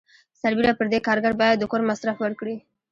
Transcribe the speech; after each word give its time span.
سربیره 0.41 0.71
پر 0.77 0.85
دې 0.91 0.99
کارګر 1.07 1.33
باید 1.41 1.57
د 1.59 1.63
کور 1.71 1.81
مصرف 1.89 2.17
ورکړي. 2.21 2.55